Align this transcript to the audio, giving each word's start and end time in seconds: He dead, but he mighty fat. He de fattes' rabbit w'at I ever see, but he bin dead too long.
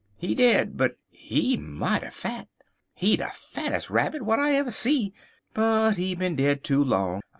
He 0.17 0.33
dead, 0.33 0.77
but 0.77 0.95
he 1.11 1.57
mighty 1.57 2.09
fat. 2.09 2.47
He 2.95 3.17
de 3.17 3.29
fattes' 3.31 3.91
rabbit 3.91 4.21
w'at 4.21 4.39
I 4.39 4.53
ever 4.55 4.71
see, 4.71 5.13
but 5.53 5.97
he 5.97 6.15
bin 6.15 6.35
dead 6.37 6.63
too 6.63 6.83
long. 6.83 7.21